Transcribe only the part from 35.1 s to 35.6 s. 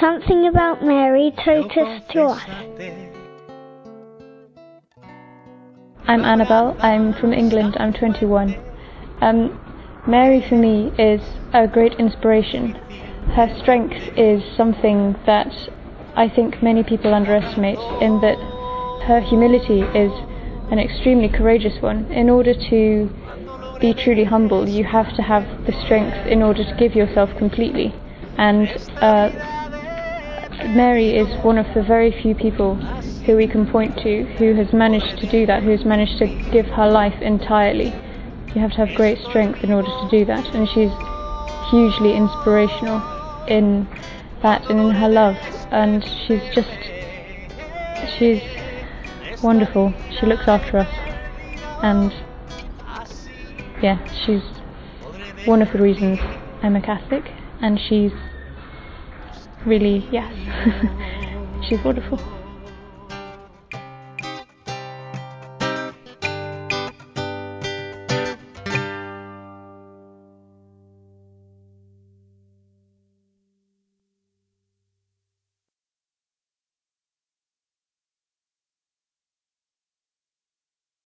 to do